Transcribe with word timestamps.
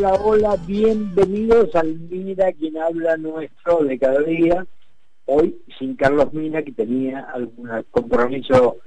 Hola, 0.00 0.14
hola, 0.24 0.56
bienvenidos 0.66 1.76
al 1.76 1.94
Mira 2.08 2.50
quien 2.54 2.78
habla 2.78 3.18
nuestro 3.18 3.84
de 3.84 3.98
cada 3.98 4.22
día. 4.22 4.64
Hoy 5.26 5.60
sin 5.78 5.94
Carlos 5.94 6.32
Mina, 6.32 6.62
que 6.62 6.72
tenía 6.72 7.20
algún 7.34 7.68
compromiso 7.90 8.78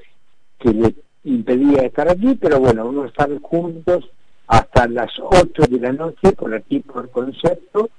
que 0.57 0.73
le 0.73 0.95
impedía 1.23 1.83
estar 1.83 2.09
aquí, 2.09 2.33
pero 2.41 2.59
bueno, 2.59 2.85
vamos 2.85 3.05
a 3.05 3.07
estar 3.09 3.41
juntos 3.43 4.09
hasta 4.47 4.87
las 4.87 5.11
8 5.19 5.61
de 5.69 5.79
la 5.81 5.93
noche 5.93 6.31
por 6.31 6.51
aquí 6.55 6.79
por 6.79 7.11
concepto, 7.11 7.91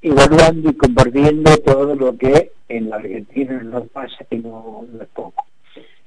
evaluando 0.00 0.70
y 0.70 0.74
compartiendo 0.74 1.56
todo 1.66 1.96
lo 1.96 2.16
que 2.16 2.52
en 2.68 2.88
la 2.88 2.96
Argentina 2.96 3.60
nos 3.64 3.88
pasa, 3.88 4.24
que 4.30 4.38
no, 4.38 4.86
es 5.02 5.08
poco. 5.08 5.44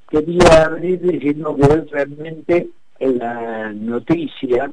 Quería 0.09 0.63
abrir 0.67 1.01
diciendo 1.01 1.57
que 1.57 1.67
realmente 1.91 2.69
la 2.99 3.73
noticia 3.73 4.71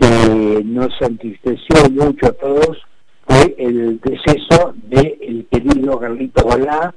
que 0.00 0.64
nos 0.64 0.90
entristeció 1.00 1.90
mucho 1.90 2.28
a 2.28 2.32
todos 2.32 2.78
fue 3.26 3.54
el 3.58 4.00
deceso 4.00 4.74
del 4.84 5.18
el 5.20 5.46
querido 5.50 5.98
Carlito 6.00 6.44
Balá, 6.44 6.94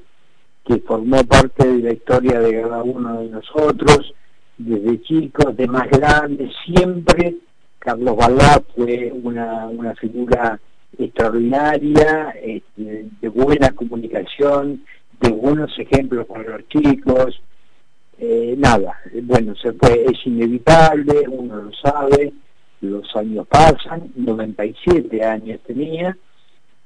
que 0.66 0.77
formó 0.79 1.23
parte 1.26 1.67
de 1.67 1.84
la 1.84 1.91
historia 1.91 2.39
de 2.39 2.62
cada 2.62 2.81
uno 2.81 3.21
de 3.21 3.29
nosotros, 3.29 4.13
desde 4.57 5.02
chicos, 5.03 5.55
de 5.57 5.67
más 5.67 5.89
grandes, 5.89 6.52
siempre. 6.66 7.35
Carlos 7.77 8.16
Balá 8.16 8.63
fue 8.73 9.12
una, 9.12 9.67
una 9.67 9.93
figura 9.95 10.59
extraordinaria, 10.98 12.34
este, 12.41 13.07
de 13.20 13.29
buena 13.29 13.71
comunicación, 13.71 14.84
de 15.20 15.29
buenos 15.29 15.77
ejemplos 15.77 16.26
para 16.26 16.57
los 16.57 16.67
chicos, 16.70 17.41
eh, 18.20 18.55
nada, 18.57 18.95
bueno, 19.23 19.54
se 19.55 19.73
fue, 19.73 20.05
es 20.05 20.26
inevitable, 20.26 21.26
uno 21.27 21.63
lo 21.63 21.71
sabe, 21.73 22.31
los 22.83 23.15
años 23.15 23.47
pasan, 23.47 24.12
97 24.15 25.23
años 25.23 25.59
tenía, 25.65 26.17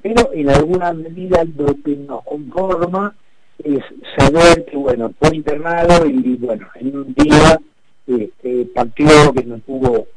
pero 0.02 0.31
en 0.34 0.50
alguna 0.50 0.94
medida 0.94 1.44
lo 1.56 1.76
que 1.84 1.95
nos 1.95 2.23
conforma 2.23 3.16
es 3.64 3.84
saber 4.17 4.66
que, 4.66 4.78
bueno, 4.78 5.12
fue 5.20 5.36
internado 5.36 6.06
y, 6.06 6.36
bueno, 6.36 6.67
en 6.76 6.95
un 6.95 7.14
día 7.14 7.59
este, 8.06 8.66
partió 8.73 9.34
que 9.34 9.44
no 9.44 9.59
tuvo 9.59 10.08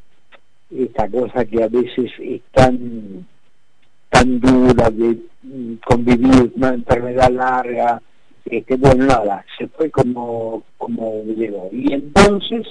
esta 0.70 1.09
cosa 1.09 1.45
que 1.45 1.62
a 1.62 1.69
veces 1.69 2.12
es 2.19 2.42
tan, 2.53 3.27
tan 4.11 4.41
dura 4.41 4.91
de 4.91 5.19
mm, 5.42 5.75
convivir, 5.84 6.53
una 6.55 6.75
enfermedad 6.75 7.31
larga, 7.31 8.00
este, 8.44 8.77
bueno, 8.77 9.06
nada, 9.06 9.44
se 9.59 9.67
fue 9.69 9.91
como, 9.91 10.62
como 10.78 11.25
llegó. 11.25 11.69
Y 11.72 11.92
entonces, 11.92 12.67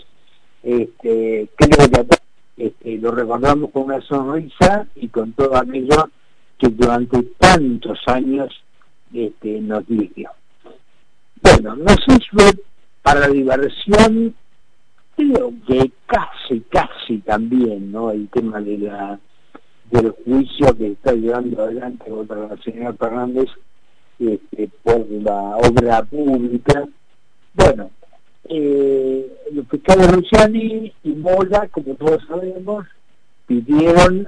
este, 0.64 1.50
creo 1.56 1.90
que 1.90 2.19
este, 2.60 2.98
lo 2.98 3.12
recordamos 3.12 3.72
con 3.72 3.84
una 3.84 4.02
sonrisa 4.02 4.86
y 4.96 5.08
con 5.08 5.32
todo 5.32 5.56
aquello 5.56 6.10
que 6.58 6.68
durante 6.68 7.24
tantos 7.40 7.98
años 8.08 8.50
este, 9.14 9.62
nos 9.62 9.88
dirigió. 9.88 10.30
Bueno, 11.42 11.78
no 11.78 11.96
sirve 12.06 12.62
para 13.02 13.22
la 13.22 13.28
diversión, 13.30 14.36
creo 15.16 15.54
que 15.66 15.92
casi, 16.06 16.60
casi 16.70 17.20
también, 17.20 17.92
¿no? 17.92 18.12
El 18.12 18.28
tema 18.28 18.60
de 18.60 18.78
la 18.78 19.20
del 19.90 20.12
juicio 20.24 20.78
que 20.78 20.92
está 20.92 21.14
llevando 21.14 21.64
adelante 21.64 22.12
contra 22.12 22.48
la 22.48 22.58
señora 22.58 22.94
Fernández 22.94 23.48
este, 24.20 24.70
por 24.84 25.10
la 25.10 25.58
obra 25.58 26.04
pública. 26.04 26.88
Bueno, 27.54 27.90
eh, 28.50 29.32
los 29.52 29.68
fiscales 29.68 30.12
Luciani 30.12 30.92
y 31.04 31.10
Mola, 31.10 31.68
como 31.70 31.94
todos 31.96 32.24
sabemos, 32.28 32.88
pidieron 33.46 34.28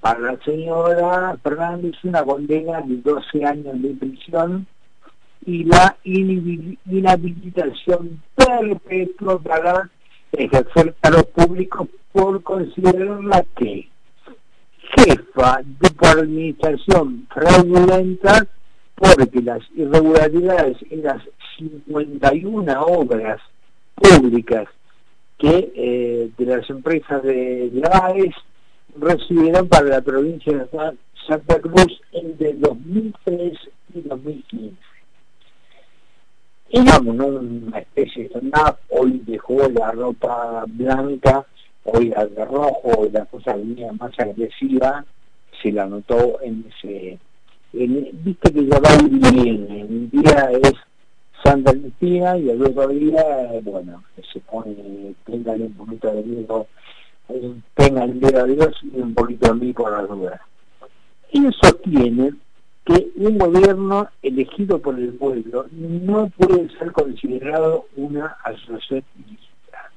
para 0.00 0.18
la 0.18 0.38
señora 0.44 1.38
Fernández 1.42 1.94
una 2.04 2.22
condena 2.22 2.82
de 2.82 2.96
12 2.96 3.44
años 3.44 3.82
de 3.82 3.94
prisión 3.94 4.66
y 5.44 5.64
la 5.64 5.96
inhabilitación 6.04 8.22
perpetua 8.34 9.38
para 9.40 9.90
ejercer 10.32 10.94
los 11.10 11.24
públicos 11.26 11.88
por 12.12 12.42
considerarla 12.42 13.44
que 13.56 13.88
jefa 14.96 15.60
de 15.62 15.90
por 15.90 16.20
administración 16.20 17.26
fraudulenta 17.32 18.46
porque 18.94 19.42
las 19.42 19.60
irregularidades 19.74 20.78
en 20.90 21.02
las 21.04 21.22
51 21.58 22.82
obras 22.82 23.40
públicas 23.96 24.68
que 25.38 25.72
eh, 25.74 26.30
de 26.36 26.46
las 26.46 26.68
empresas 26.70 27.22
de 27.22 27.70
Graves 27.74 28.34
recibieron 28.98 29.68
para 29.68 29.86
la 29.86 30.00
provincia 30.00 30.52
de 30.56 30.96
Santa 31.26 31.60
Cruz 31.60 32.00
entre 32.12 32.54
2003 32.54 33.58
y 33.94 34.00
2015. 34.00 34.76
Éramos 36.70 37.16
una 37.16 37.78
especie 37.78 38.24
de 38.24 38.28
stand 38.28 38.76
hoy 38.90 39.22
dejó 39.24 39.68
la 39.68 39.92
ropa 39.92 40.64
blanca, 40.66 41.46
hoy 41.84 42.08
la 42.08 42.26
de 42.26 42.44
rojo, 42.44 43.08
la 43.12 43.24
cosa 43.26 43.54
venía 43.54 43.92
más 43.92 44.18
agresiva, 44.18 45.04
se 45.62 45.70
la 45.70 45.86
notó 45.86 46.40
en 46.42 46.64
ese 46.68 47.18
viste 47.72 48.52
que 48.52 48.66
ya 48.66 48.78
va 48.80 48.88
y 49.02 49.08
viene, 49.08 49.84
un 49.84 50.10
día 50.10 50.50
es 50.62 50.74
Santa 51.44 51.72
Cristina 51.72 52.36
y 52.36 52.50
el 52.50 52.62
otro 52.62 52.88
día, 52.88 53.22
bueno, 53.62 54.02
se 54.32 54.40
pone, 54.40 55.14
tengan 55.24 55.62
un 55.62 55.72
poquito 55.74 56.12
de 56.12 56.22
miedo, 56.22 56.66
tengan 57.74 58.18
miedo 58.18 58.40
a 58.40 58.44
Dios 58.44 58.74
y 58.82 59.00
un 59.00 59.14
poquito 59.14 59.52
de 59.52 59.66
mí 59.66 59.72
por 59.72 59.92
la 59.92 60.02
duda. 60.02 60.40
Él 61.32 61.54
sostiene 61.60 62.32
que 62.84 63.10
un 63.16 63.38
gobierno 63.38 64.08
elegido 64.22 64.80
por 64.80 64.98
el 64.98 65.12
pueblo 65.14 65.66
no 65.72 66.30
puede 66.36 66.68
ser 66.78 66.92
considerado 66.92 67.86
una 67.96 68.36
asociación 68.44 69.02
ilícita. 69.16 69.90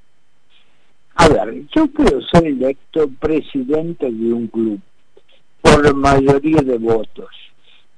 A 1.16 1.29
ver, 1.29 1.66
yo 1.75 1.88
puedo 1.88 2.21
ser 2.33 2.47
electo 2.47 3.09
presidente 3.19 4.11
de 4.11 4.33
un 4.33 4.47
club 4.47 4.79
por 5.61 5.94
mayoría 5.94 6.61
de 6.61 6.77
votos 6.77 7.29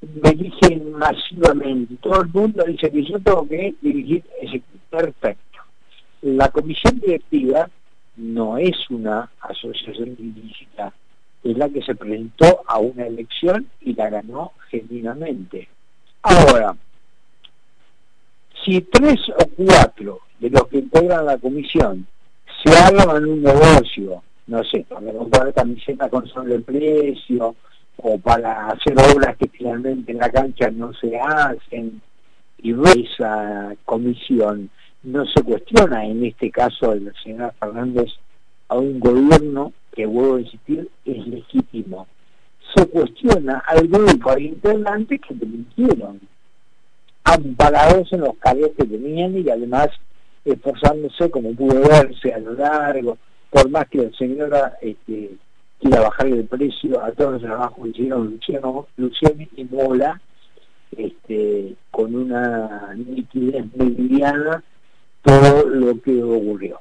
me 0.01 0.31
dicen 0.31 0.91
masivamente, 0.93 1.95
todo 2.01 2.21
el 2.21 2.29
mundo 2.29 2.63
dice 2.65 2.91
que 2.91 3.03
yo 3.03 3.19
tengo 3.19 3.47
que 3.47 3.75
dirigir 3.81 4.23
ese 4.41 4.61
perfecto. 4.89 5.59
La 6.21 6.49
comisión 6.49 6.99
directiva 6.99 7.69
no 8.17 8.57
es 8.57 8.77
una 8.89 9.29
asociación 9.41 10.15
ilícita, 10.19 10.93
es 11.43 11.57
la 11.57 11.69
que 11.69 11.81
se 11.81 11.95
presentó 11.95 12.61
a 12.67 12.79
una 12.79 13.05
elección 13.05 13.67
y 13.81 13.93
la 13.93 14.09
ganó 14.09 14.53
genuinamente. 14.69 15.67
Ahora, 16.23 16.75
si 18.63 18.81
tres 18.81 19.19
o 19.29 19.47
cuatro 19.55 20.19
de 20.39 20.49
los 20.49 20.67
que 20.67 20.79
integran 20.79 21.25
la 21.25 21.37
comisión 21.37 22.07
se 22.63 22.75
hagan 22.75 23.25
un 23.25 23.41
negocio, 23.41 24.23
no 24.47 24.63
sé, 24.63 24.85
para 24.87 25.11
comprar 25.13 25.53
camiseta 25.53 26.09
con 26.09 26.27
solo 26.27 26.53
el 26.53 26.63
precio, 26.63 27.55
o 28.03 28.17
para 28.17 28.67
hacer 28.67 28.95
obras 29.13 29.37
que 29.37 29.47
finalmente 29.49 30.11
en 30.11 30.17
la 30.17 30.29
cancha 30.29 30.69
no 30.71 30.93
se 30.93 31.17
hacen 31.19 32.01
y 32.61 32.73
esa 32.73 33.75
comisión. 33.85 34.69
No 35.03 35.25
se 35.25 35.41
cuestiona 35.43 36.05
en 36.05 36.25
este 36.25 36.51
caso 36.51 36.91
de 36.91 37.01
la 37.01 37.11
señora 37.23 37.53
Fernández 37.59 38.11
a 38.67 38.77
un 38.77 38.99
gobierno 38.99 39.73
que 39.91 40.05
vuelvo 40.05 40.35
a 40.35 40.41
insistir 40.41 40.89
es 41.05 41.27
legítimo. 41.27 42.07
Se 42.75 42.87
cuestiona 42.87 43.63
al 43.67 43.87
grupo 43.87 44.33
de 44.35 44.43
integrantes 44.43 45.19
que 45.27 45.33
demitieron 45.33 46.21
amparados 47.23 48.11
en 48.13 48.21
los 48.21 48.37
cargos 48.37 48.71
que 48.77 48.85
tenían 48.85 49.37
y 49.37 49.49
además 49.49 49.89
esforzándose 50.45 51.29
como 51.29 51.53
pudo 51.53 51.81
verse 51.81 52.33
a 52.33 52.39
lo 52.39 52.53
largo 52.53 53.17
por 53.49 53.69
más 53.69 53.87
que 53.89 53.99
la 53.99 54.11
señora 54.17 54.77
este, 54.81 55.31
quiera 55.81 56.01
bajar 56.01 56.27
el 56.27 56.45
precio 56.45 57.03
a 57.03 57.11
todos 57.11 57.33
los 57.33 57.41
trabajos 57.41 57.83
que 57.83 57.89
hicieron 57.89 58.31
Luciano, 58.31 58.87
Luciano 58.97 59.45
y 59.55 59.63
Mola, 59.65 60.21
este, 60.95 61.75
con 61.89 62.15
una 62.15 62.93
nitidez 62.95 63.65
mediana 63.75 64.63
todo 65.23 65.67
lo 65.67 65.99
que 66.01 66.21
ocurrió. 66.21 66.79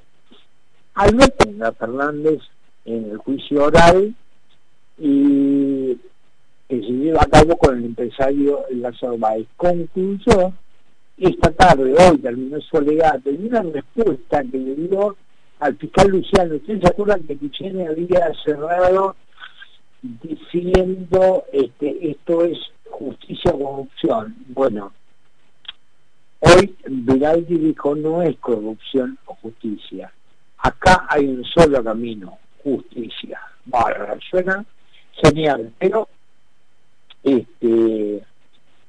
Alberto 0.95 1.49
Fernández 1.79 2.41
en 2.85 3.11
el 3.11 3.19
juicio 3.19 3.65
oral 3.65 4.15
y 4.99 5.99
que 6.69 6.81
se 6.81 6.93
lleva 6.93 7.23
a 7.23 7.27
cabo 7.27 7.57
con 7.57 7.79
el 7.79 7.85
empresario 7.87 8.65
Lázaro 8.71 9.17
Baez. 9.19 9.47
Concluyó 9.57 10.53
esta 11.17 11.51
tarde, 11.53 11.95
hoy 11.99 12.19
terminó 12.19 12.61
su 12.61 12.77
alegato, 12.79 13.31
y 13.31 13.47
una 13.47 13.63
respuesta 13.63 14.43
que 14.45 14.59
le 14.59 14.75
dio 14.75 15.17
al 15.61 15.77
fiscal 15.77 16.09
Luciano. 16.09 16.57
¿Ustedes 16.57 16.81
se 16.81 16.89
acuerdan 16.89 17.23
que 17.25 17.37
Luciano 17.37 17.87
había 17.89 18.33
cerrado 18.45 19.15
diciendo 20.03 21.45
este, 21.53 22.11
esto 22.11 22.45
es 22.45 22.59
justicia 22.91 23.53
corrupción? 23.53 24.35
Bueno, 24.49 24.93
hoy 26.41 26.75
Viraldi 26.87 27.59
dijo 27.59 27.95
no 27.95 28.23
es 28.23 28.37
corrupción 28.39 29.19
o 29.27 29.35
justicia. 29.37 30.13
Acá 30.59 31.07
hay 31.09 31.27
un 31.27 31.45
solo 31.45 31.83
camino, 31.85 32.39
justicia. 32.63 33.41
bárbaro, 33.67 34.19
suena 34.31 34.65
genial, 35.23 35.73
pero 35.79 36.09
este 37.23 38.25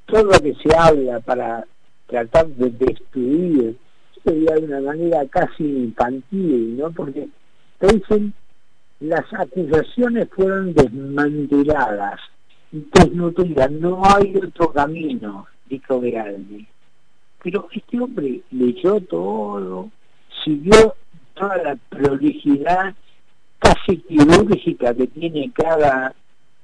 todo 0.05 0.23
lo 0.23 0.39
que 0.39 0.55
se 0.55 0.75
habla 0.75 1.19
para 1.19 1.65
tratar 2.07 2.47
de 2.47 2.69
destruir 2.69 3.77
sería 4.23 4.55
de 4.55 4.65
una 4.65 4.81
manera 4.81 5.25
casi 5.27 5.63
infantil, 5.63 6.77
¿no? 6.77 6.91
Porque 6.91 7.27
dicen 7.79 8.33
las 8.99 9.25
acusaciones 9.33 10.29
fueron 10.29 10.73
desmanteladas, 10.73 12.19
desnutridas, 12.71 13.71
no 13.71 14.01
hay 14.05 14.35
otro 14.37 14.71
camino, 14.71 15.47
dijo 15.67 16.01
Geraldi. 16.01 16.67
Pero 17.43 17.67
este 17.71 17.99
hombre 17.99 18.41
leyó 18.51 19.01
todo, 19.01 19.89
siguió 20.43 20.95
toda 21.33 21.57
la 21.57 21.75
prolijidad 21.89 22.93
casi 23.57 23.97
quirúrgica 23.97 24.93
que 24.93 25.07
tiene 25.07 25.51
cada 25.53 26.13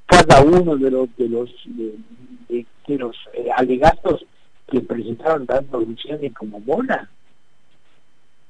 cada 0.06 0.42
uno 0.44 0.78
de 0.78 0.92
los 0.92 1.16
de 1.18 1.30
los 1.30 1.50
de, 1.66 2.98
los 2.98 3.16
eh, 3.34 3.50
alegatos 3.56 4.26
que 4.68 4.80
presentaron 4.82 5.46
tanto 5.46 5.80
Luciani 5.80 6.30
como 6.32 6.60
Mona 6.60 7.10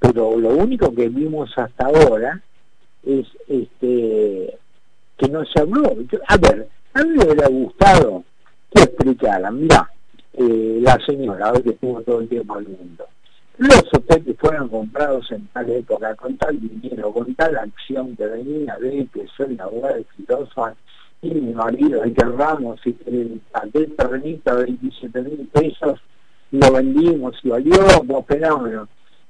pero 0.08 0.38
lo 0.38 0.50
único 0.50 0.94
que 0.94 1.10
vimos 1.10 1.52
hasta 1.58 1.86
ahora 1.86 2.42
es 3.04 3.26
este 3.48 4.58
que 5.18 5.28
no 5.30 5.44
se 5.46 5.62
habló 5.62 5.96
a 6.28 6.38
ver 6.38 6.70
a 6.94 7.04
mí 7.04 7.10
me 7.10 7.26
hubiera 7.26 7.48
gustado 7.48 8.24
que 8.74 8.84
explicaran 8.84 9.60
mira 9.60 9.90
eh, 10.34 10.80
la 10.82 10.98
señora 11.06 11.52
hoy 11.52 11.62
que 11.62 11.72
estuvo 11.72 12.02
todo 12.02 12.22
el 12.22 12.30
tiempo 12.30 12.56
al 12.56 12.68
mundo 12.68 13.06
los 13.58 13.84
hoteles 13.92 14.38
fueron 14.40 14.70
comprados 14.70 15.32
en 15.32 15.48
tal 15.48 15.68
época 15.72 16.14
con 16.16 16.38
tal 16.38 16.60
dinero, 16.60 17.12
con 17.12 17.34
tal 17.34 17.58
acción 17.58 18.16
que 18.16 18.28
venía 18.28 18.78
de 18.78 19.08
que 19.12 19.26
soy 19.36 19.56
una 19.56 19.64
abogada 19.64 19.98
exitosa 19.98 20.76
y 21.24 21.32
mi 21.32 21.54
marido, 21.54 22.04
el 22.04 22.14
que 22.14 22.24
Ramos, 22.24 22.80
y 22.86 22.96
el, 23.08 23.42
aquel 23.54 23.96
terrenito 23.96 24.56
de 24.56 24.66
27 24.66 25.22
mil 25.24 25.50
pesos, 25.52 26.00
lo 26.52 26.72
vendimos 26.72 27.36
y 27.42 27.50
valió 27.50 27.78
dos 28.04 28.26
fenómenos. 28.28 28.88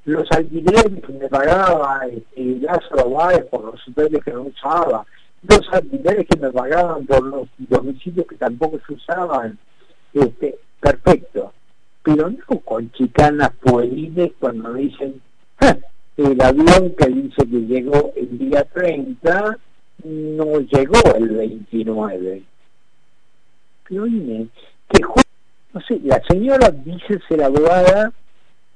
Los 0.08 0.26
alquileres 0.32 1.04
que 1.06 1.12
me 1.12 1.28
pagaba 1.28 2.00
este, 2.10 2.62
Lázaro 2.62 3.10
Báez 3.10 3.44
por 3.48 3.66
los 3.66 3.88
hoteles 3.90 4.24
que 4.24 4.32
no 4.32 4.44
usaba, 4.44 5.06
los 5.44 5.62
alquileres 5.74 6.26
que 6.30 6.40
me 6.40 6.50
pagaban 6.50 7.06
por 7.06 7.24
los 7.24 7.50
domicilios 7.58 8.26
que 8.26 8.38
tampoco 8.38 8.80
se 8.88 8.94
usaban, 8.94 9.60
este, 10.14 10.58
perfecto. 10.80 11.52
Pero 12.04 12.30
no 12.30 12.60
con 12.62 12.90
chicanas 12.94 13.52
pueriles 13.60 14.32
cuando 14.40 14.74
dicen 14.76 15.22
el 16.16 16.42
avión 16.42 16.96
que 16.98 17.08
dice 17.08 17.46
que 17.46 17.60
llegó 17.68 18.14
el 18.16 18.38
día 18.38 18.64
30 18.64 19.58
no 20.06 20.60
llegó 20.62 21.16
el 21.18 21.30
29 21.32 22.44
pero 23.84 24.04
oye, 24.04 24.48
que 24.88 25.02
no 25.74 25.82
sé, 25.82 26.00
la 26.06 26.22
señora 26.30 26.72
dice 26.72 27.20
ser 27.28 27.44
abogada 27.44 28.14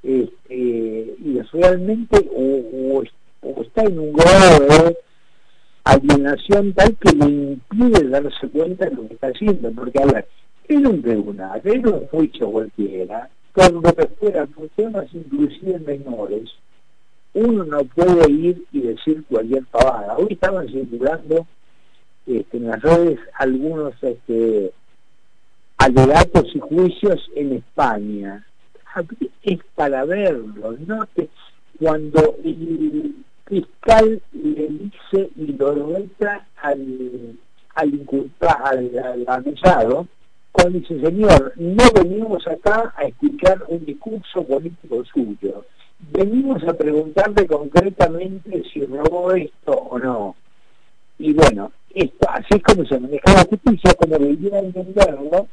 este, 0.02 0.54
y 0.54 1.40
realmente 1.52 2.28
o, 2.34 3.02
está 3.60 3.82
en 3.82 3.98
un 3.98 4.12
grado 4.12 4.66
de 4.66 4.96
alienación 5.84 6.72
tal 6.72 6.96
que 6.96 7.12
le 7.16 7.26
impide 7.26 8.08
darse 8.08 8.48
cuenta 8.48 8.86
de 8.86 8.94
lo 8.94 9.08
que 9.08 9.14
está 9.14 9.28
haciendo, 9.28 9.70
porque 9.72 10.02
a 10.02 10.06
ver, 10.06 10.28
era 10.68 10.88
un 10.88 11.02
tribunal, 11.02 11.60
era 11.64 11.90
un 11.90 12.06
juicio 12.06 12.50
cualquiera, 12.50 13.28
fuera, 13.52 14.46
por 14.46 14.68
temas 14.70 15.06
inclusive 15.12 15.78
menores, 15.80 16.50
uno 17.34 17.64
no 17.64 17.84
puede 17.84 18.30
ir 18.30 18.64
y 18.72 18.80
decir 18.80 19.24
cualquier 19.28 19.64
pavada. 19.66 20.16
Hoy 20.16 20.28
estaban 20.30 20.68
circulando 20.68 21.46
este, 22.26 22.56
en 22.56 22.68
las 22.68 22.82
redes 22.82 23.18
algunos 23.38 23.94
este, 24.02 24.72
alegatos 25.78 26.46
y 26.54 26.60
juicios 26.60 27.20
en 27.34 27.54
España. 27.54 28.46
Es 29.42 29.58
para 29.74 30.04
verlo, 30.04 30.76
¿no? 30.86 31.06
Que 31.14 31.28
cuando 31.78 32.36
el 32.44 33.14
fiscal 33.46 34.22
le 34.32 34.68
dice 34.68 35.30
y 35.36 35.52
lo 35.52 35.74
muestra 35.74 36.46
al, 36.56 37.38
al 37.74 37.94
inculpado, 37.94 38.64
al, 38.68 39.24
al 39.26 40.06
cuando 40.52 40.78
dice, 40.78 41.00
señor, 41.00 41.54
no 41.56 41.84
venimos 41.94 42.46
acá 42.46 42.92
a 42.96 43.04
escuchar 43.04 43.64
un 43.68 43.84
discurso 43.86 44.44
político 44.44 45.02
suyo, 45.06 45.64
venimos 46.12 46.62
a 46.64 46.74
preguntarle 46.74 47.46
concretamente 47.46 48.62
si 48.72 48.84
robó 48.84 49.32
esto 49.32 49.72
o 49.72 49.98
no. 49.98 50.36
Y 51.18 51.32
bueno, 51.32 51.72
esto, 51.94 52.28
así 52.30 52.48
es 52.50 52.62
como 52.62 52.84
se 52.84 53.00
maneja 53.00 53.32
la 53.32 53.44
justicia, 53.44 53.94
como 53.94 54.18
debería 54.18 54.58
entenderlo 54.58 55.48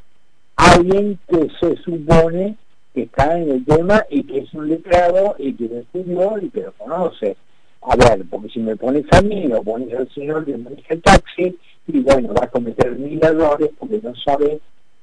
alguien 0.58 1.18
que 1.28 1.48
se 1.60 1.78
supone 1.78 2.58
que 2.94 3.04
está 3.04 3.38
en 3.38 3.52
el 3.52 3.66
tema 3.66 4.04
y 4.10 4.24
que 4.24 4.40
es 4.40 4.54
un 4.54 4.68
letrado 4.68 5.36
y 5.38 5.54
que 5.54 5.68
lo 5.68 5.80
estudió 5.80 6.38
y 6.42 6.50
que 6.50 6.62
lo 6.62 6.72
conoce. 6.74 7.38
A 7.82 7.96
ver, 7.96 8.26
porque 8.30 8.50
si 8.50 8.60
me 8.60 8.76
pones 8.76 9.06
a 9.12 9.22
mí 9.22 9.50
o 9.54 9.64
pones 9.64 9.94
al 9.96 10.10
señor 10.14 10.46
que 10.46 10.58
maneja 10.58 10.94
el 10.94 11.02
taxi, 11.02 11.58
y 11.88 12.00
bueno, 12.02 12.34
va 12.34 12.46
a 12.46 12.50
cometer 12.50 12.92
mil 12.98 13.24
errores 13.24 13.70
porque 13.80 14.00
no 14.04 14.14
sabe 14.16 14.60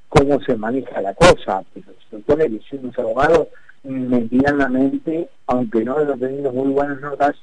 cómo 0.09 0.39
se 0.41 0.55
maneja 0.55 1.01
la 1.01 1.13
cosa, 1.13 1.63
pero 1.73 1.87
se 2.09 2.17
supone 2.17 2.49
que 2.49 2.59
si 2.69 2.75
un 2.77 2.93
abogado 2.97 3.49
medianamente, 3.83 5.29
aunque 5.47 5.83
no 5.83 5.97
haya 5.97 6.15
tenido 6.15 6.51
muy 6.51 6.71
buenas 6.71 6.99
notas, 7.01 7.35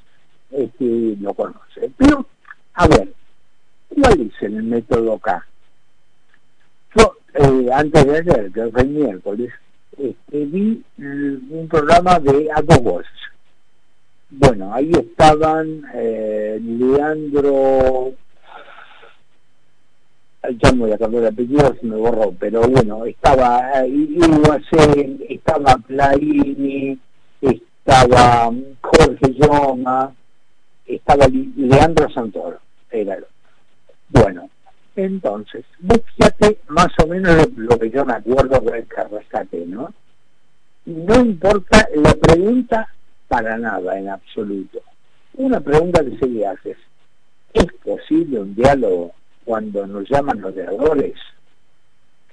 este, 0.51 1.15
lo 1.19 1.33
conoce. 1.33 1.91
Pero, 1.97 2.25
a 2.73 2.87
ver, 2.87 3.09
¿cuál 3.89 4.21
es 4.21 4.41
el 4.41 4.63
método 4.63 5.13
acá? 5.13 5.45
Yo, 6.95 7.13
eh, 7.33 7.69
antes 7.73 8.05
de 8.05 8.17
ayer, 8.17 8.51
que 8.51 8.67
fue 8.67 8.81
el 8.81 8.89
miércoles, 8.89 9.51
este, 9.97 10.45
vi 10.45 10.83
un 10.97 11.67
programa 11.69 12.19
de 12.19 12.49
Adobos. 12.51 13.05
Bueno, 14.29 14.73
ahí 14.73 14.91
estaban 14.91 15.83
eh, 15.93 16.59
Leandro 16.61 18.13
ya 20.61 20.71
me 20.71 20.79
voy 20.79 20.91
a 20.91 20.97
cambiar 20.97 21.23
el 21.23 21.29
apellido 21.29 21.75
si 21.79 21.87
me 21.87 21.95
borró, 21.95 22.33
pero 22.39 22.61
bueno, 22.61 23.05
estaba 23.05 23.85
eh, 23.85 25.17
estaba 25.29 25.77
Plaini, 25.77 26.97
estaba 27.41 28.51
Jorge 28.81 29.33
Yoma, 29.33 30.13
estaba 30.85 31.27
Leandro 31.55 32.09
Santoro, 32.11 32.59
era 32.91 33.17
Bueno, 34.09 34.49
entonces, 34.95 35.65
fíjate 36.15 36.59
más 36.67 36.89
o 37.03 37.07
menos 37.07 37.47
lo, 37.55 37.77
que 37.77 37.89
yo 37.89 38.05
me 38.05 38.13
acuerdo 38.13 38.59
del 38.61 38.87
rescate, 39.11 39.65
¿no? 39.65 39.93
No 40.85 41.15
importa 41.19 41.87
la 41.95 42.13
pregunta 42.13 42.87
para 43.27 43.57
nada 43.57 43.97
en 43.99 44.09
absoluto. 44.09 44.81
Una 45.33 45.59
pregunta 45.59 46.03
que 46.03 46.17
se 46.17 46.27
le 46.27 46.47
hace 46.47 46.77
¿es 47.53 47.71
posible 47.83 48.39
un 48.39 48.53
diálogo 48.53 49.13
cuando 49.45 49.87
nos 49.87 50.09
llaman 50.09 50.41
los 50.41 50.53
creadores. 50.53 51.13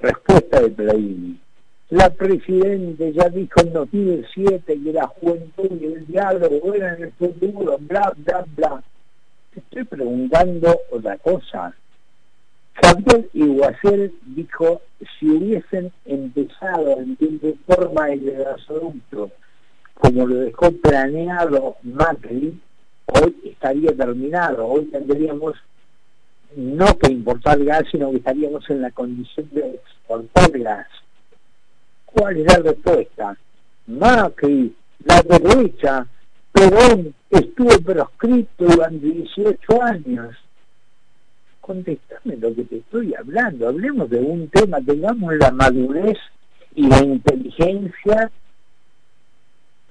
Respuesta 0.01 0.61
de 0.61 0.71
Plaini. 0.71 1.39
La 1.91 2.11
Presidenta 2.11 3.05
ya 3.11 3.29
dijo 3.29 3.61
en 3.61 3.73
2007 3.73 4.81
que 4.83 4.93
la 4.93 5.07
juventud 5.07 5.79
y 5.81 5.85
el 5.85 6.07
diálogo 6.07 6.75
eran 6.75 7.03
el 7.03 7.13
futuro, 7.13 7.77
bla, 7.81 8.13
bla, 8.17 8.45
bla. 8.57 8.83
estoy 9.55 9.85
preguntando 9.85 10.75
otra 10.91 11.19
cosa. 11.19 11.75
Javier 12.93 13.31
Iguacel 13.33 14.13
dijo, 14.27 14.83
si 15.19 15.31
hubiesen 15.31 15.93
empezado 16.05 16.99
en 16.99 17.17
tiempo 17.17 17.55
forma 17.67 18.11
el 18.11 18.31
gasoducto, 18.33 19.31
como 19.95 20.27
lo 20.27 20.37
dejó 20.37 20.71
planeado 20.73 21.77
Macri, 21.83 22.61
hoy 23.07 23.37
estaría 23.45 23.97
terminado, 23.97 24.67
hoy 24.67 24.85
tendríamos 24.87 25.55
no 26.55 26.99
que 26.99 27.11
importar 27.11 27.65
gas, 27.65 27.85
sino 27.91 28.11
que 28.11 28.19
estaríamos 28.19 28.69
en 28.69 28.83
la 28.83 28.91
condición 28.91 29.49
de 29.53 29.71
exportar 29.71 30.51
gas. 30.59 30.89
¿Cuál 32.05 32.37
es 32.39 32.47
la 32.47 32.59
respuesta? 32.59 33.39
Macri, 33.87 34.75
la 35.05 35.23
derecha, 35.23 36.07
Perón 36.53 37.15
estuvo 37.31 37.71
proscrito 37.81 38.67
durante 38.67 39.07
18 39.07 39.83
años. 39.83 40.37
Contéstame 41.63 42.37
lo 42.37 42.55
que 42.55 42.65
te 42.65 42.77
estoy 42.79 43.15
hablando, 43.15 43.69
hablemos 43.69 44.11
de 44.11 44.19
un 44.19 44.49
tema, 44.49 44.81
tengamos 44.81 45.35
la 45.37 45.53
madurez 45.53 46.19
y 46.75 46.89
la 46.89 47.03
inteligencia, 47.03 48.31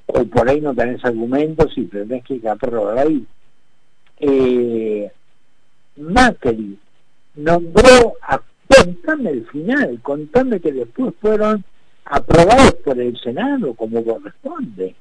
o 0.06 0.24
por 0.26 0.50
ahí 0.50 0.60
no 0.60 0.76
tenés 0.76 1.04
argumentos 1.06 1.72
y 1.78 1.86
tenés 1.86 2.26
que 2.26 2.42
aprobar 2.48 3.00
ahí. 3.00 3.26
Eh, 4.20 5.10
Macri 5.96 6.78
nombró 7.36 8.16
contame 8.68 9.30
el 9.30 9.48
final, 9.48 10.00
contame 10.02 10.60
que 10.60 10.74
después 10.74 11.14
fueron 11.22 11.64
aprobados 12.06 12.74
por 12.84 13.00
el 13.00 13.18
Senado 13.18 13.74
como 13.76 14.04
corresponde. 14.04 14.94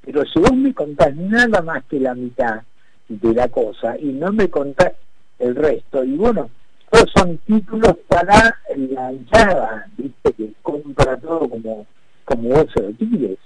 Pero 0.00 0.24
si 0.24 0.38
vos 0.38 0.54
me 0.54 0.72
contás 0.72 1.14
nada 1.14 1.60
más 1.60 1.84
que 1.84 2.00
la 2.00 2.14
mitad 2.14 2.62
de 3.08 3.34
la 3.34 3.48
cosa 3.48 3.98
y 3.98 4.06
no 4.06 4.32
me 4.32 4.48
contás 4.48 4.92
el 5.38 5.54
resto. 5.54 6.04
Y 6.04 6.16
bueno, 6.16 6.50
todos 6.90 7.10
son 7.14 7.38
títulos 7.38 7.96
para 8.08 8.56
la 8.76 9.12
hinchada, 9.12 9.88
¿viste? 9.96 10.32
que 10.32 10.52
compra 10.62 11.16
todo 11.18 11.48
como, 11.48 11.86
como 12.24 12.50
oso 12.50 12.82
de 12.82 12.92
tigres, 12.94 13.38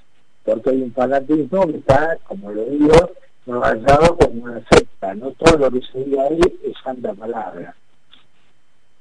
porque 0.44 0.70
hay 0.70 0.82
un 0.82 0.92
fanatismo 0.92 1.66
que 1.66 1.76
está, 1.78 2.16
como 2.24 2.52
lo 2.52 2.64
digo, 2.64 3.10
rayado 3.46 4.16
como 4.16 4.44
una 4.44 4.62
secta, 4.70 5.14
no 5.14 5.30
todo 5.32 5.58
lo 5.58 5.70
que 5.70 5.80
se 5.86 6.04
diga 6.04 6.24
ahí 6.24 6.40
es 6.64 6.74
santa 6.84 7.14
palabra. 7.14 7.74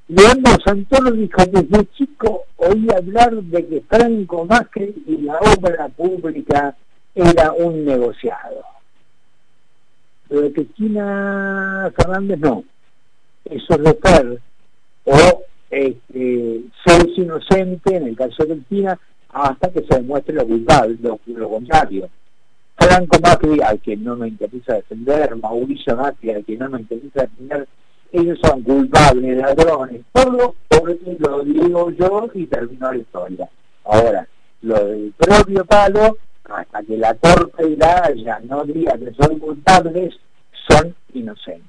Leandro 0.10 0.54
Santoro 0.64 1.12
dijo 1.12 1.44
desde 1.52 1.86
chico 1.92 2.46
oí 2.56 2.88
hablar 2.96 3.34
de 3.34 3.68
que 3.68 3.82
Franco 3.82 4.46
Macri 4.46 5.04
y 5.06 5.18
la 5.18 5.38
obra 5.38 5.90
pública 5.90 6.78
era 7.14 7.52
un 7.52 7.84
negociado. 7.84 8.64
Pero 10.30 10.42
de 10.44 10.54
Cristina 10.54 11.92
Fernández 11.94 12.40
no. 12.40 12.64
Eso 13.50 13.74
es 13.76 13.84
de 13.84 14.40
O 15.06 15.44
este, 15.70 16.62
ser 16.86 17.10
inocente 17.16 17.96
en 17.96 18.08
el 18.08 18.16
caso 18.16 18.44
de 18.44 18.56
Cristina 18.56 19.00
hasta 19.30 19.72
que 19.72 19.84
se 19.84 19.98
demuestre 19.98 20.34
lo 20.34 20.46
culpable, 20.46 20.98
lo, 21.02 21.20
lo 21.26 21.50
contrario. 21.50 22.10
Franco 22.78 23.18
Macri, 23.22 23.60
al 23.62 23.80
que 23.80 23.98
no 23.98 24.16
me 24.16 24.28
interesa 24.28 24.76
defender, 24.76 25.36
Mauricio 25.36 25.96
Macri, 25.96 26.32
al 26.32 26.46
que 26.46 26.58
no 26.58 26.70
me 26.70 26.82
interesa 26.82 27.22
defender, 27.22 27.68
ellos 28.12 28.40
son 28.42 28.64
culpables, 28.64 29.38
ladrones, 29.38 30.02
todo 30.14 30.56
porque 30.68 31.18
lo 31.20 31.44
digo 31.44 31.92
yo 31.92 32.30
y 32.34 32.46
terminó 32.46 32.92
la 32.92 32.98
historia. 32.98 33.50
Ahora, 33.84 34.28
lo 34.62 34.86
del 34.86 35.14
propio 35.18 35.66
palo, 35.66 36.18
hasta 36.46 36.84
que 36.84 36.98
la 36.98 37.14
corte 37.16 37.68
y 37.68 37.76
la 37.76 38.04
haya 38.06 38.40
no 38.42 38.64
diga 38.64 38.98
que 38.98 39.14
son 39.14 39.40
culpables, 39.40 40.16
son 40.70 40.96
inocentes. 41.14 41.67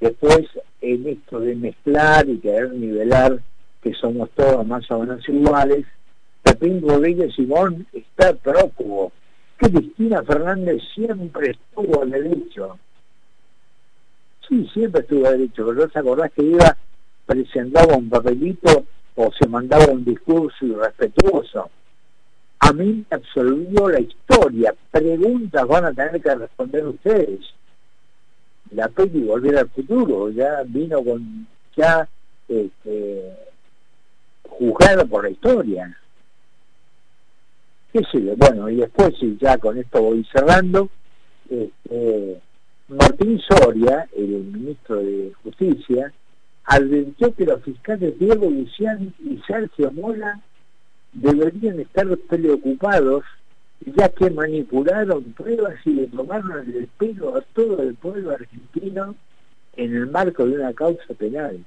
Después, 0.00 0.46
en 0.80 1.08
esto 1.08 1.40
de 1.40 1.56
mezclar 1.56 2.28
y 2.28 2.38
querer 2.38 2.72
nivelar 2.72 3.40
que 3.82 3.92
somos 3.94 4.30
todos 4.30 4.66
más 4.66 4.90
o 4.90 5.00
menos 5.00 5.28
iguales, 5.28 5.86
Pepín 6.42 6.80
Rodríguez 6.80 7.34
Simón 7.34 7.86
está 7.92 8.34
prófugo. 8.34 9.12
Que 9.58 9.70
Cristina 9.70 10.22
Fernández 10.22 10.80
siempre 10.94 11.50
estuvo 11.50 12.06
derecho 12.06 12.78
Sí, 14.48 14.66
siempre 14.72 15.02
estuvo 15.02 15.30
derecho, 15.30 15.66
pero 15.66 15.74
no 15.74 15.90
se 15.90 15.98
acordás 15.98 16.32
que 16.32 16.42
iba, 16.42 16.74
presentaba 17.26 17.96
un 17.96 18.08
papelito 18.08 18.84
o 19.16 19.30
se 19.38 19.46
mandaba 19.46 19.92
un 19.92 20.04
discurso 20.04 20.64
irrespetuoso. 20.64 21.70
A 22.60 22.72
mí 22.72 23.04
me 23.10 23.16
absolvió 23.16 23.88
la 23.90 24.00
historia. 24.00 24.74
Preguntas 24.90 25.66
van 25.66 25.84
a 25.84 25.92
tener 25.92 26.22
que 26.22 26.34
responder 26.34 26.86
ustedes. 26.86 27.40
La 28.72 28.88
peli 28.88 29.22
Volver 29.22 29.58
al 29.58 29.68
Futuro 29.68 30.30
ya 30.30 30.62
vino 30.66 31.02
con, 31.02 31.46
ya 31.76 32.08
este, 32.48 33.32
juzgado 34.42 35.06
por 35.06 35.24
la 35.24 35.30
historia. 35.30 35.98
¿Qué 37.92 38.00
sé 38.12 38.18
Bueno, 38.36 38.68
y 38.68 38.76
después, 38.76 39.14
si 39.18 39.38
ya 39.40 39.56
con 39.58 39.78
esto 39.78 40.02
voy 40.02 40.26
cerrando, 40.32 40.90
este, 41.48 42.40
Martín 42.88 43.40
Soria, 43.40 44.08
el 44.16 44.28
ministro 44.28 44.96
de 44.96 45.32
Justicia, 45.42 46.12
advirtió 46.64 47.34
que 47.34 47.46
los 47.46 47.62
fiscales 47.62 48.18
Diego 48.18 48.50
Luciani 48.50 49.12
y 49.20 49.40
Sergio 49.46 49.90
Mola 49.92 50.40
deberían 51.12 51.80
estar 51.80 52.06
preocupados 52.28 53.24
ya 53.80 54.08
que 54.08 54.30
manipularon 54.30 55.24
pruebas 55.32 55.74
y 55.84 55.90
le 55.90 56.06
tomaron 56.08 56.72
el 56.74 56.86
pelo 56.98 57.36
a 57.36 57.40
todo 57.40 57.82
el 57.82 57.94
pueblo 57.94 58.32
argentino 58.32 59.14
en 59.76 59.96
el 59.96 60.06
marco 60.08 60.44
de 60.44 60.56
una 60.56 60.72
causa 60.72 61.14
penal. 61.14 61.64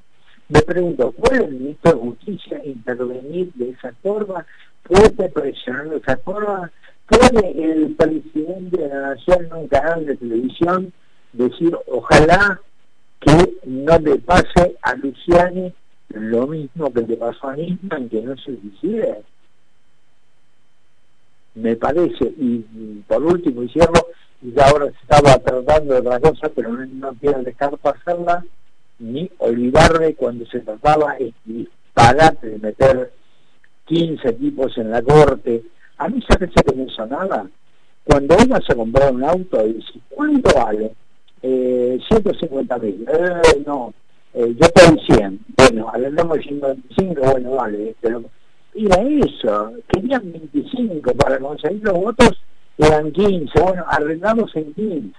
Me 0.50 0.62
pregunto, 0.62 1.12
¿puede 1.14 1.46
el 1.46 1.54
ministro 1.54 1.94
de 1.94 2.00
Justicia 2.00 2.62
intervenir 2.66 3.52
de 3.54 3.70
esa 3.70 3.94
forma? 4.04 4.46
¿Puede 4.84 5.30
presionar 5.30 5.90
de 5.90 5.98
esa 5.98 6.18
forma? 6.18 6.72
¿Puede 7.08 7.74
el 7.74 7.96
presidente 7.96 8.78
de 8.78 8.90
la 8.90 9.16
Nación 9.16 9.46
en 9.46 9.54
un 9.54 9.68
canal 9.68 10.06
de 10.06 10.18
televisión 10.18 10.94
decir 11.34 11.78
ojalá 11.88 12.60
que 13.20 13.54
no 13.66 13.98
le 14.00 14.18
pase 14.18 14.76
a 14.82 14.96
Luciani 14.96 15.74
lo 16.10 16.48
mismo 16.48 16.92
que 16.92 17.02
le 17.02 17.16
pasó 17.16 17.50
a 17.50 17.56
Nisman, 17.56 18.10
que 18.10 18.22
no 18.22 18.36
se 18.38 18.58
suicide. 18.58 19.24
Me 21.56 21.76
parece, 21.76 22.26
y, 22.38 23.04
por 23.08 23.24
último, 23.24 23.64
y 23.64 23.70
cierro, 23.70 24.08
y 24.42 24.54
ahora 24.60 24.86
se 24.86 24.98
estaba 25.02 25.38
tratando 25.40 25.94
de 25.94 26.00
otra 26.00 26.20
cosa, 26.20 26.50
pero 26.56 26.72
no, 26.72 27.14
quiero 27.20 27.44
dejar 27.44 27.78
pasarla, 27.78 28.46
ni 29.00 29.30
olvidarme 29.40 30.16
cuando 30.16 30.46
se 30.46 30.60
trataba 30.60 31.16
de 31.16 31.34
disparate 31.46 32.48
de 32.50 32.60
meter 32.60 33.12
15 33.86 34.30
equipos 34.30 34.78
en 34.78 34.92
la 34.92 35.02
corte. 35.02 35.64
A 35.98 36.08
mí 36.08 36.24
se 36.28 36.38
que 36.38 36.76
no 36.76 36.84
hizo 36.84 37.06
nada. 37.06 37.48
Cuando 38.04 38.36
ibas 38.44 38.68
a 38.70 38.76
comprar 38.76 39.14
un 39.14 39.24
auto, 39.24 39.68
y 39.68 39.74
dices, 39.74 40.02
¿cuánto 40.10 40.50
vale? 40.56 40.92
eh, 41.42 42.00
150 42.08 42.78
mil. 42.80 43.06
Eh, 43.08 43.64
no, 43.66 43.94
eh, 44.34 44.56
yo 44.58 44.66
estoy 44.66 45.00
100. 45.16 45.40
Bueno, 45.58 45.90
arrendamos 45.90 46.40
125, 46.40 47.22
bueno, 47.22 47.52
vale. 47.52 47.96
Pero 48.02 48.24
era 48.74 49.02
eso, 49.02 49.74
querían 49.88 50.32
25 50.32 51.14
para 51.14 51.40
conseguir 51.40 51.84
los 51.84 51.94
votos, 51.94 52.42
eran 52.78 53.12
15. 53.12 53.60
Bueno, 53.60 53.86
arrendamos 53.88 54.56
en 54.56 54.74
15. 54.74 55.14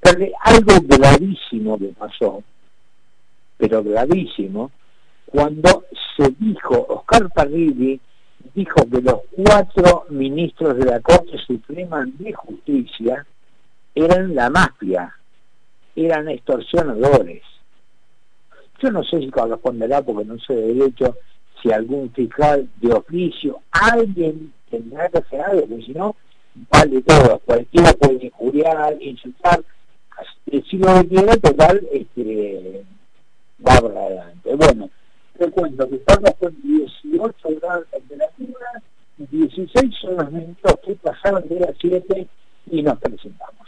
Pero 0.00 0.26
algo 0.40 0.72
gravísimo 0.84 1.78
que 1.78 1.88
pasó, 1.88 2.42
pero 3.56 3.82
gravísimo, 3.82 4.70
cuando 5.26 5.84
se 6.16 6.34
dijo, 6.38 6.86
Oscar 6.88 7.28
Parrilli 7.34 8.00
dijo 8.54 8.88
que 8.90 9.00
los 9.02 9.20
cuatro 9.34 10.06
ministros 10.10 10.76
de 10.76 10.84
la 10.84 11.00
Corte 11.00 11.36
Suprema 11.46 12.04
de 12.06 12.32
Justicia 12.32 13.26
eran 13.94 14.34
la 14.34 14.50
mafia, 14.50 15.14
eran 15.96 16.28
extorsionadores. 16.28 17.42
Yo 18.80 18.90
no 18.90 19.02
sé 19.04 19.18
si 19.20 19.30
corresponderá, 19.30 20.02
porque 20.02 20.24
no 20.26 20.38
sé 20.38 20.54
de 20.54 20.74
derecho, 20.74 21.16
si 21.62 21.72
algún 21.72 22.10
fiscal 22.12 22.68
de 22.80 22.92
oficio, 22.92 23.60
alguien 23.70 24.52
tendrá 24.70 25.08
que 25.08 25.18
hacer 25.18 25.40
algo, 25.40 25.66
porque 25.66 25.84
si 25.84 25.92
no, 25.92 26.16
vale 26.70 27.02
todo, 27.02 27.38
cualquiera 27.44 27.92
puede 27.94 28.26
injuriar, 28.26 28.96
insultar, 29.00 29.62
si 30.70 30.78
lo 30.78 31.02
que 31.02 31.08
quiera, 31.08 31.36
total, 31.36 31.86
este, 31.92 32.84
va 33.66 33.80
para 33.80 34.00
adelante. 34.00 34.54
Bueno, 34.54 34.90
te 35.38 35.50
cuento 35.50 35.88
que 35.88 35.96
estamos 35.96 36.30
con 36.38 36.56
18 36.62 37.34
grados 37.60 37.86
de 37.90 37.98
temperatura, 37.98 38.82
16 39.18 39.94
son 40.00 40.16
los 40.16 40.32
minutos 40.32 40.78
que 40.84 40.94
pasaron 40.96 41.46
de 41.48 41.60
las 41.60 41.74
7 41.80 42.26
y 42.70 42.82
nos 42.82 42.98
presentamos. 42.98 43.66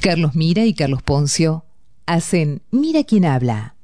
Carlos 0.00 0.34
Mira 0.34 0.64
y 0.64 0.74
Carlos 0.74 1.02
Poncio 1.02 1.64
hacen 2.06 2.62
Mira 2.70 3.04
quién 3.04 3.24
habla. 3.24 3.74